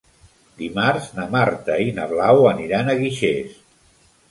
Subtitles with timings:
[0.61, 3.57] Dimarts na Marta i na Blau aniran a Guixers.